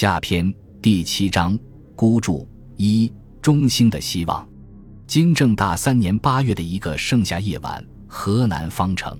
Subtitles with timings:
[0.00, 1.58] 下篇第七章
[1.96, 3.12] 孤注一
[3.42, 4.48] 中兴的希望。
[5.08, 9.18] 金正大三年八月的一个盛夏夜晚，河南方城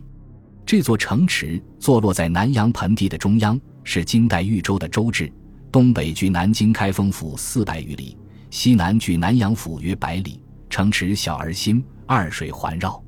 [0.64, 5.32] 这座城池坐落在南阳盆地的中央，是金代豫州的州治，
[5.72, 8.16] 东北距南京开封府四百余里，
[8.48, 10.40] 西南距南阳府约百里。
[10.70, 13.02] 城池小而新，二水环绕。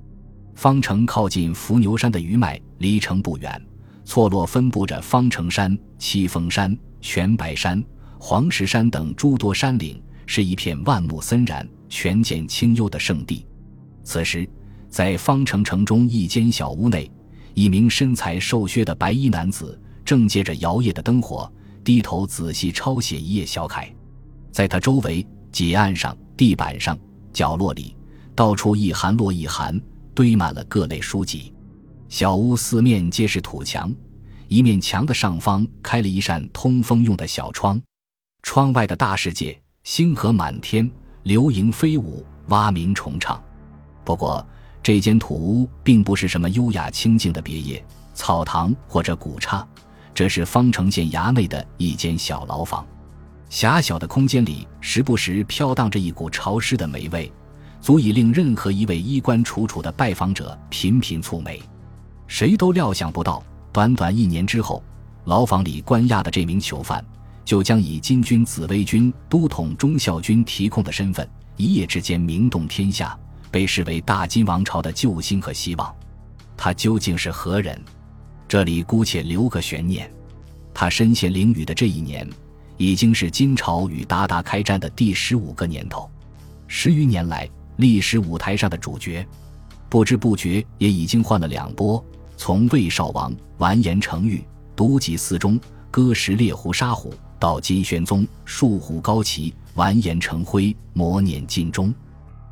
[0.56, 3.64] 方城靠近伏牛山的余脉，离城不远。
[4.04, 7.82] 错落分布着方城山、七峰山、全白山、
[8.18, 13.46] 黄石山等诸多山岭，是一片万木森然、泉涧清幽的圣地。
[14.04, 14.48] 此时，
[14.88, 17.10] 在方城城中一间小屋内，
[17.54, 21.50] 一名身材瘦削的白衣男子正借着摇曳的灯火，
[21.84, 23.88] 低头仔细抄写一页小楷。
[24.50, 26.98] 在他周围，几案上、地板上、
[27.32, 27.96] 角落里，
[28.34, 29.80] 到处一寒落一寒，
[30.14, 31.52] 堆满了各类书籍。
[32.08, 33.94] 小屋四面皆是土墙，
[34.50, 37.80] 一面墙的上方开了一扇通风用的小窗，
[38.42, 40.90] 窗外的大世界，星河满天，
[41.22, 43.40] 流萤飞舞，蛙鸣虫唱。
[44.04, 44.44] 不过，
[44.82, 47.80] 这间土屋并不是什么优雅清静的别业、
[48.12, 49.64] 草堂或者古刹，
[50.12, 52.84] 这是方城县衙内的一间小牢房。
[53.48, 57.32] 狭小的空间里，时不时飘荡着一股潮湿的霉味，
[57.80, 61.62] 足以令任何一位衣冠楚楚的拜访者频频蹙眉。
[62.26, 63.40] 谁都料想不到，
[63.72, 64.82] 短短一年之后，
[65.24, 67.04] 牢房里关押的这名囚犯，
[67.44, 73.16] 就将以金军紫薇军都统忠孝军提控的身份，一夜之间名动天下，
[73.50, 75.94] 被视为大金王朝的救星和希望。
[76.56, 77.80] 他究竟是何人？
[78.48, 80.10] 这里姑且留个悬念。
[80.74, 82.28] 他身陷囹圄的这一年，
[82.76, 86.10] 已经是金朝与鞑靼开战的第十五个年头，
[86.66, 89.24] 十余年来历史舞台上的主角，
[89.88, 92.04] 不知不觉也已经换了两波。
[92.40, 94.42] 从魏少王完颜成玉
[94.74, 95.60] 独戟四中
[95.90, 101.92] 割食猎狐杀虎，到金宣宗树虎高旗完颜成辉磨碾尽忠，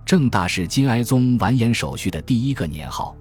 [0.04, 3.16] 郑大是金哀宗完颜守绪的第一个年号。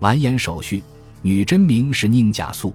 [0.00, 0.82] 完颜守绪，
[1.22, 2.74] 女真名是宁贾素，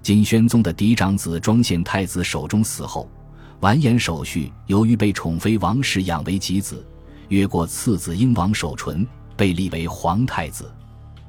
[0.00, 3.10] 金宣宗的嫡长子庄献太子手中死后，
[3.58, 6.86] 完颜守绪由于被宠妃王氏养为己子，
[7.26, 9.04] 越过次子英王守纯，
[9.36, 10.72] 被立为皇太子。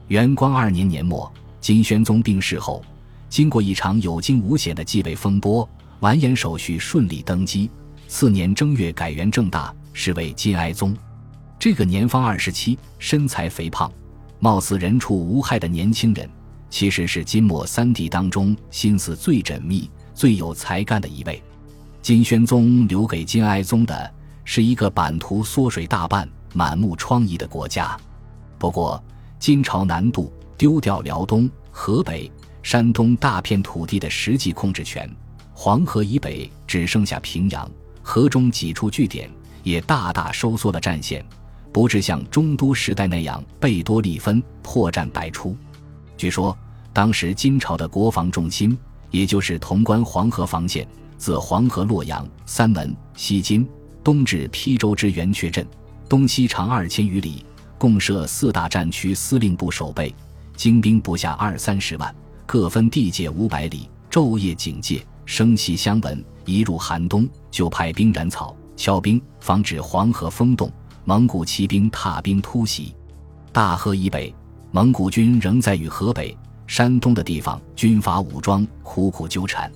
[0.09, 1.31] 元光二年年末，
[1.61, 2.83] 金宣宗病逝后，
[3.29, 5.67] 经过一场有惊无险的继位风波，
[5.99, 7.69] 完颜守绪顺利登基。
[8.07, 10.95] 次年正月改元正大，是为金哀宗。
[11.59, 13.91] 这个年方二十七、身材肥胖、
[14.39, 16.27] 貌似人畜无害的年轻人，
[16.69, 21.41] 其实是金末三帝当中心思最缜密、最有才干的一位。
[22.01, 24.11] 金宣宗留给金哀宗的
[24.45, 27.95] 是一个版图缩水大半、满目疮痍的国家。
[28.57, 29.03] 不过，
[29.37, 32.29] 金朝南渡，丢掉辽东、河北、
[32.61, 35.09] 山东大片土地的实际控制权，
[35.53, 37.71] 黄河以北只剩下平阳，
[38.01, 39.29] 河中几处据点
[39.63, 41.25] 也大大收缩了战线，
[41.71, 45.55] 不致像中都时代那样贝多利分，破绽百出。
[46.17, 46.55] 据说，
[46.91, 48.77] 当时金朝的国防重心，
[49.11, 50.85] 也就是潼关黄河防线，
[51.17, 53.65] 自黄河洛阳、三门、西津，
[54.03, 55.65] 东至邳州之圆阙镇，
[56.09, 57.45] 东西长二千余里。
[57.77, 60.13] 共设四大战区司令部守备，
[60.59, 62.13] 精兵不下二三十万，
[62.45, 66.21] 各分地界五百里，昼夜警戒，声息相闻。
[66.43, 70.69] 一入寒冬，就派兵燃草、敲冰，防止黄河封冻。
[71.05, 72.93] 蒙古骑兵踏冰突袭。
[73.53, 74.35] 大河以北，
[74.69, 76.37] 蒙古军仍在与河北、
[76.67, 79.71] 山东的地方军阀武装苦苦纠缠，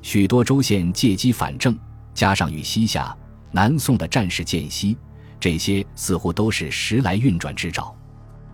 [0.00, 1.78] 许多州县借机反正，
[2.14, 3.14] 加上与西夏、
[3.52, 4.96] 南宋的战事间隙。
[5.38, 7.94] 这些似乎都是时来运转之兆。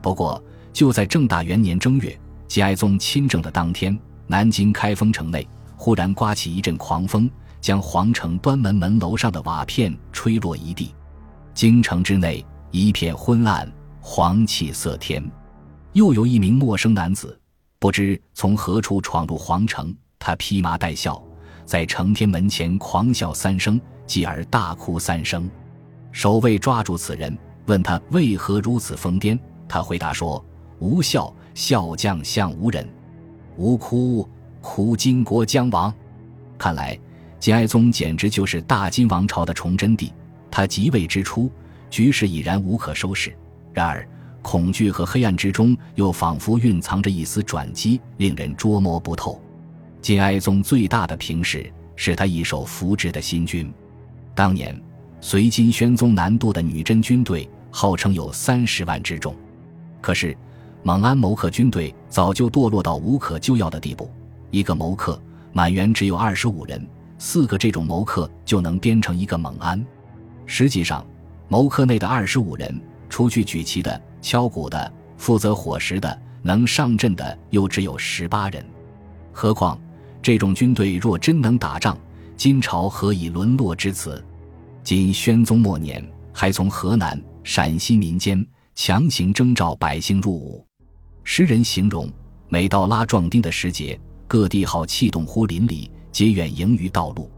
[0.02, 0.42] 不过，
[0.72, 10.94] 就在正大元年正月，金哀宗亲政的当天，南京开封城内忽然刮起一阵狂风，将皇城端门门楼上的瓦片吹落一地。
[11.52, 13.70] 京城之内一片昏暗，
[14.00, 15.22] 黄气色天。
[15.92, 17.38] 又有一名陌生男子，
[17.78, 19.94] 不知从何处闯入皇城。
[20.18, 21.20] 他披麻戴孝，
[21.64, 25.50] 在承天门前狂笑三声，继而大哭三声。
[26.12, 29.38] 守卫抓住此人，问他为何如此疯癫。
[29.68, 30.44] 他回答说
[30.80, 32.84] ：“无孝，孝将相无人；
[33.56, 34.28] 无哭，
[34.60, 35.94] 哭金国将亡。”
[36.58, 36.98] 看来
[37.38, 40.12] 金哀宗简直就是大金王朝的崇祯帝。
[40.50, 41.48] 他即位之初，
[41.88, 43.32] 局势已然无可收拾。
[43.72, 44.04] 然而，
[44.42, 49.40] 恐惧和黑暗之中，又仿佛蕴藏着一丝转机，令人捉摸不透。
[50.02, 53.72] 金哀宗最大的凭事是他一手扶植的新军。
[54.34, 54.76] 当年。
[55.22, 59.36] 随金宣宗南渡的女真军队号称有三十万之众，
[60.00, 60.34] 可是
[60.82, 64.10] 蒙安谋克军队早就堕落到无可救药的地步。
[64.50, 65.20] 一个谋克
[65.52, 66.84] 满员只有二十五人，
[67.18, 69.84] 四个这种谋克就能编成一个蒙安。
[70.46, 71.06] 实际上，
[71.48, 78.64] 谋克内的二十五人，除去举旗的、敲鼓的、负责伙食的、能上阵的，又只有十八人。
[79.32, 79.78] 何况
[80.22, 81.96] 这种军队若真能打仗，
[82.36, 84.24] 金朝何以沦落至此？
[84.82, 88.44] 今宣宗末年，还从河南、陕西民间
[88.74, 90.66] 强行征召百姓入伍。
[91.32, 92.10] 诗人形容，
[92.48, 93.96] 每到拉壮丁的时节，
[94.26, 97.30] 各地好气动乎邻里，皆远迎于道路。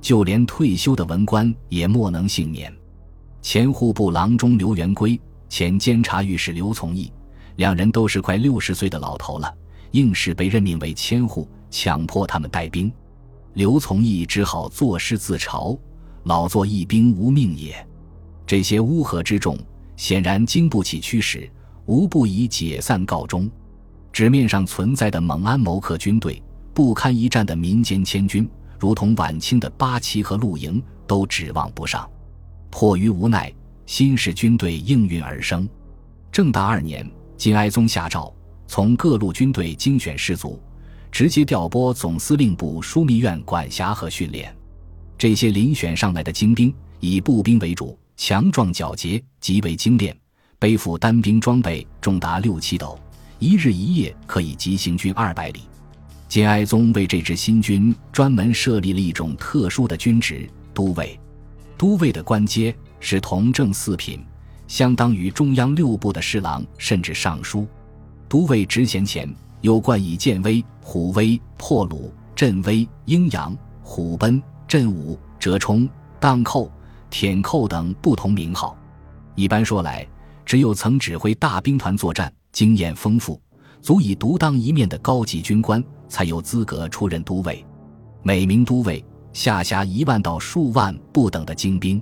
[0.00, 2.72] 就连退休的文官也莫能幸免。
[3.42, 7.12] 前户部郎中刘元圭、前监察御史刘从义，
[7.56, 9.52] 两人都是快六十岁的老头了，
[9.90, 12.92] 硬是被任命为千户，强迫他们带兵。
[13.54, 15.76] 刘从义只好作诗自嘲
[16.22, 17.84] ：“老作一兵无命也。”
[18.46, 19.58] 这些乌合之众，
[19.96, 21.50] 显然经不起驱使，
[21.86, 23.50] 无不以解散告终。
[24.12, 26.42] 纸面上存在的蒙安谋克军队，
[26.74, 28.48] 不堪一战的民间千军。
[28.78, 32.10] 如同晚清的八旗和陆营都指望不上，
[32.68, 33.54] 迫于无奈，
[33.86, 35.68] 新式军队应运而生。
[36.32, 38.34] 正大二年，金哀宗下诏，
[38.66, 40.60] 从各路军队精选士卒，
[41.12, 44.52] 直接调拨总司令部枢密院管辖和训练。
[45.16, 50.16] 这些遴选上来的精兵，以步兵为主，强壮矫捷，极为精练，
[50.62, 52.96] 背负单兵装备重达六七斗，
[53.40, 55.62] 一日一夜可以急行军二百里。
[56.28, 61.18] 金哀宗为这支新军专门设立了一种特殊的军职——都尉。
[61.76, 64.24] 都尉的官阶是同正四品，
[64.68, 67.66] 相当于中央六部的侍郎甚至尚书。
[68.28, 69.28] 都尉职衔前
[69.62, 75.88] 有冠以建威、虎威、破虏、镇威、鹰扬、虎贲、镇武、折冲、
[76.20, 76.70] 荡寇、
[77.10, 78.78] 舔寇等不同名号。
[79.34, 80.06] 一般说来，
[80.44, 83.40] 只有曾指挥大兵团作战、经验丰富。
[83.80, 87.66] 足以独当一面的高级军官才有资格出任都尉，
[88.22, 92.00] 每名都尉下辖一万到数万不等的精兵。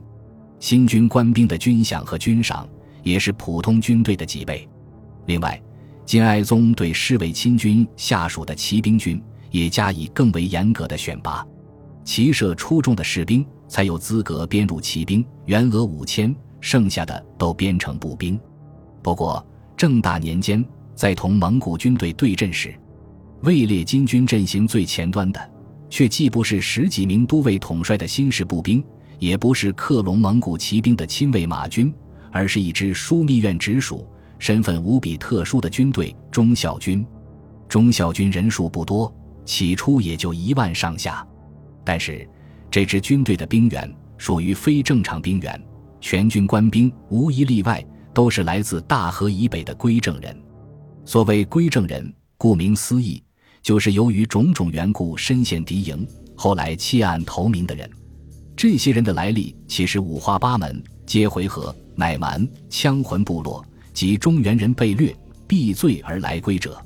[0.58, 2.69] 新军官兵的军饷和军赏
[3.02, 4.69] 也是普通军队的几倍。
[5.25, 5.58] 另外，
[6.04, 9.19] 金哀宗对侍卫亲军下属的骑兵军
[9.50, 11.42] 也加以更为严格的选拔，
[12.04, 18.39] 骑射出众的士兵才有资格编入骑兵，员额五千， 剩下的都编成步兵。
[19.03, 19.45] 不过，
[19.77, 20.65] 正大年间。
[20.93, 22.75] 在同蒙古军队对阵时，
[23.41, 25.51] 位列金军阵型最前端的，
[25.89, 28.85] 却既不是十几名都尉统帅的新式步兵，
[29.19, 31.91] 也不是克隆蒙古骑兵的亲卫马军，
[32.31, 34.07] 而是一支枢密院直属、
[34.39, 37.03] 身份无比特殊的军队——忠孝军。
[37.67, 39.11] 忠孝军人数不多，
[39.47, 41.27] 起初也就一万上下，
[41.83, 42.29] 但是
[42.71, 45.59] 这支军队的兵员属于非正常兵员，
[46.00, 50.37] 全军官兵无一例外都是来自大河以北的归正人。
[51.05, 53.23] 所谓归正人，顾名思义，
[53.62, 56.06] 就是由于种种缘故身陷敌营，
[56.37, 57.88] 后来弃暗投明的人。
[58.56, 65.17] 这些人的来历其实五花八门，皆回纥、乃蛮、羌浑部落及中原人被掠、
[65.47, 66.81] 避罪而来归者。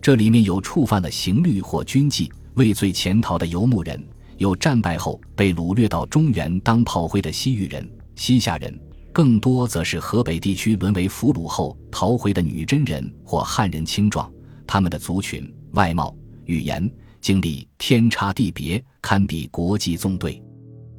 [0.00, 4.00] 这里面有触犯了刑律或军纪、畏罪潜逃的游牧人，
[4.36, 8.76] 有战败后被掳掠到中原当炮灰的西域人、西夏人。
[9.12, 14.30] 更多则是河北地区沦为俘虏后逃回的女真人或汉人青壮，
[14.66, 16.14] 他们的族群、外貌、
[16.44, 16.86] 语言、
[17.22, 20.42] 经历天差地别，堪比国际纵队。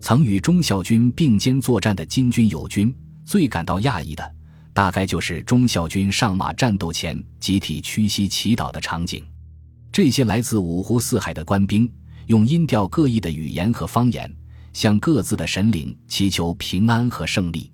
[0.01, 2.91] 曾与忠孝军并肩作战的金军友军，
[3.23, 4.35] 最感到讶异的，
[4.73, 9.23] 大概就是忠孝军上马战斗前集体屈膝祈祷的场景。
[9.91, 11.87] 这些来自五湖四海的官兵，
[12.25, 14.35] 用音调各异的语言和方言，
[14.77, 17.73] 向各自的神灵祈求平安和胜利。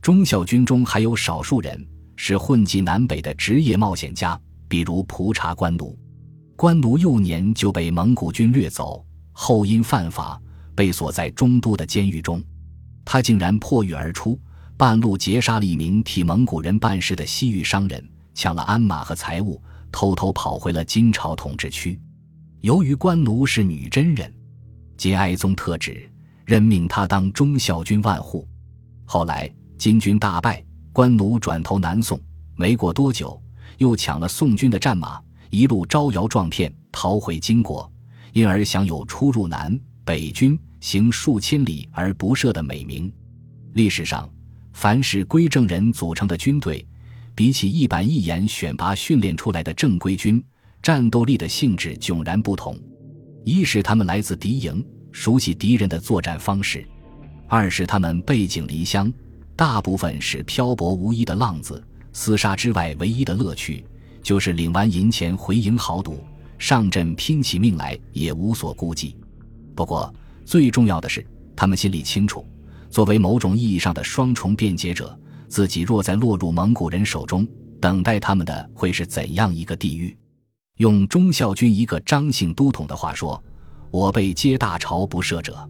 [0.00, 1.86] 忠孝军中还有少数人
[2.16, 5.94] 是混迹南北的职业冒险家，比如蒲察官奴。
[6.56, 10.40] 官奴幼年就被蒙古军掠走，后因犯法
[10.74, 12.42] 被锁在中都的监狱中。
[13.04, 14.40] 他竟然破狱而出，
[14.74, 18.02] 半路劫杀了一名替蒙古人办事的西域商人，
[18.32, 19.62] 抢了鞍马和财物，
[19.92, 22.00] 偷偷跑回了金朝统治区。
[22.62, 24.32] 由于官奴是女真人，
[24.96, 26.10] 金哀宗特旨
[26.48, 28.48] 任命他当忠孝军万户。
[29.04, 29.48] 后来。
[29.78, 30.60] 金军大败，
[30.92, 32.20] 官奴转投南宋，
[32.56, 33.40] 没过多久，
[33.76, 37.88] 又抢了宋军的战马，一路招摇撞骗逃回金国，
[38.32, 43.08] 因而享有出入南北军行数千里而不涉的美名。
[43.74, 44.28] 历史上，
[44.72, 46.84] 凡是归正人组成的军队，
[47.36, 50.44] 比起一板一眼选拔训练出来的正规军，
[50.82, 52.76] 战斗力的性质迥然不同。
[53.44, 56.80] 一是他们来自敌营，熟悉敌人的作战方式；
[57.46, 59.12] 二是他们背井离乡。
[59.56, 61.82] 大部分是漂泊无依的浪子，
[62.14, 63.84] 厮杀之外唯一的乐趣
[64.22, 66.22] 就是领完银钱回营豪赌，
[66.58, 69.16] 上阵拼起命来也无所顾忌。
[69.74, 72.46] 不过，最重要的是，他们心里清楚，
[72.88, 77.44] 作为某种意义上的双重辩解者，自己若在落入蒙古人手中，
[77.80, 80.16] 等待他们的会是怎样一个地狱？
[80.76, 83.42] 用忠孝军一个张姓都统的话说
[83.90, 85.68] ：“我辈皆大朝不赦者。”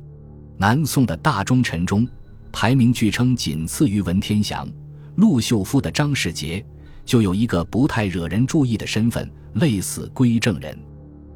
[0.56, 2.06] 南宋的大忠臣中，
[2.50, 4.68] 排名据称仅次于文天祥、
[5.14, 6.64] 陆秀夫的张世杰，
[7.04, 10.76] 就有一个不太惹人注意的身份，类似归正人。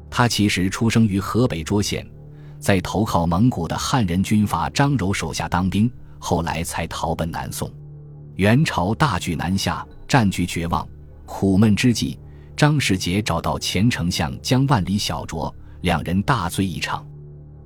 [0.09, 2.05] 他其实出生于河北涿县，
[2.59, 7.71] 在投靠蒙古的汉人军阀张柔手下当兵，后来才逃奔南宋。
[8.35, 10.87] 元朝大举南下，战局绝望，
[11.25, 12.19] 苦闷之际。
[12.55, 15.51] 张世杰找到前丞相江万里小酌，
[15.83, 17.05] 两人大醉一场。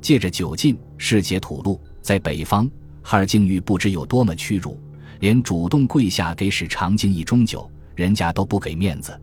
[0.01, 2.69] 借着酒劲，世杰吐露，在北方，
[3.03, 4.79] 哈尔境遇不知有多么屈辱，
[5.19, 9.19] 连主动跪下给史长敬一盅酒，人家都不给面子。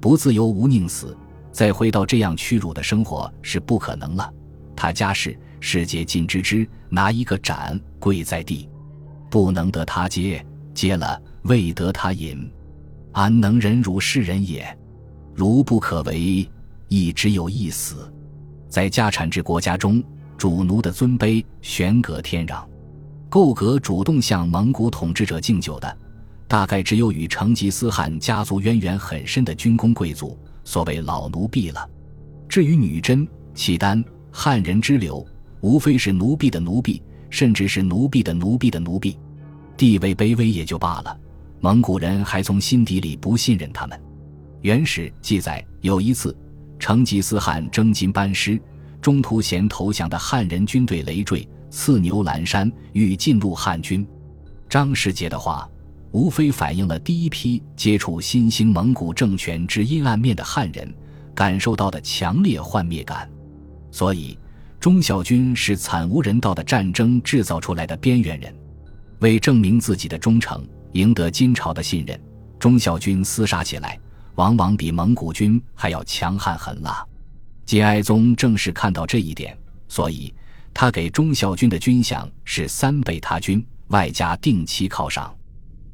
[0.00, 1.16] 不自由无宁死，
[1.50, 4.32] 再回到这样屈辱的生活是不可能了。
[4.76, 8.68] 他家事，世杰尽知之，拿一个盏跪在地，
[9.28, 12.48] 不能得他接，接了未得他饮，
[13.10, 14.64] 安能忍辱世人也？
[15.34, 16.48] 如不可为，
[16.86, 18.12] 亦只有一死。
[18.68, 20.02] 在家产制国家中，
[20.36, 22.64] 主奴的尊卑悬隔天壤。
[23.28, 25.98] 够格主动向蒙古统治者敬酒的，
[26.46, 31.88] 大概只有与成吉思汗家族渊源很深的军功贵族，所谓老奴婢了。
[32.48, 35.26] 至于女真、契丹、汉人之流，
[35.60, 39.18] 无非是奴婢的奴婢，甚至是奴婢的奴婢的奴婢，
[39.76, 41.14] 地位卑微也就罢了。
[41.60, 44.00] 蒙古人还从心底里不信任他们。
[44.62, 46.34] 原始记载有一次，
[46.78, 48.60] 成吉思汗征金班师，
[49.00, 54.06] 中途嫌投降的汉人军队累赘，刺牛栏山，欲进入汉军。
[54.68, 55.68] 张世杰的话，
[56.12, 60.92] 无非反映了第一批接触新兴蒙古政权之阴暗面的汉人
[61.34, 63.28] 感受到的强烈幻灭感。
[63.90, 64.38] 所以，
[64.78, 68.54] 忠孝军是惨无人道的战争制造出来的边缘人。
[69.20, 72.20] 为证明自己的忠诚，赢得金朝的信任，
[72.58, 73.98] 忠孝军厮杀起来。
[74.38, 77.04] 往往比蒙古军还要强悍狠辣，
[77.66, 80.32] 金哀宗正是看到这一点，所以
[80.72, 85.34] 他给忠孝军的军饷是三倍他军，外加定期犒赏。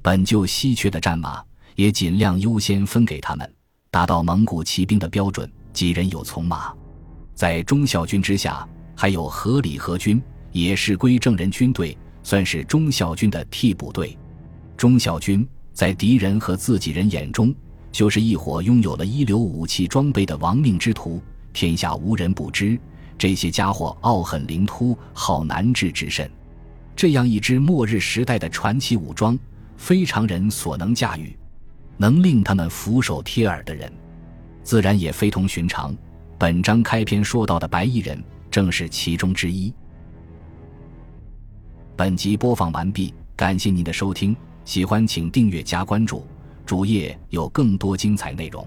[0.02, 1.42] 本就稀缺的战马，
[1.74, 3.50] 也尽量优先分给他们，
[3.90, 5.50] 达到蒙古骑兵的标准。
[5.72, 6.70] 几人有从马，
[7.34, 10.22] 在忠孝军之下，还有合理和军，
[10.52, 14.16] 也是归正人军队，算是忠孝军的替补队。
[14.76, 17.52] 忠孝军在敌人和自己人眼中。
[17.94, 21.22] 就是一伙拥有了一流武器装备的亡命之徒，
[21.52, 22.76] 天下无人不知。
[23.16, 26.28] 这些家伙傲狠凌突，好难治之甚。
[26.96, 29.38] 这样一支末日时代的传奇武装，
[29.76, 31.38] 非常人所能驾驭，
[31.96, 33.92] 能令他们俯首帖耳的人，
[34.64, 35.96] 自然也非同寻常。
[36.36, 38.20] 本章开篇说到的白衣人，
[38.50, 39.72] 正是其中之一。
[41.94, 46.26] 本集播放完毕，感谢您的收听，喜欢请订阅加关注。
[46.66, 48.66] 主页有更多精彩内容。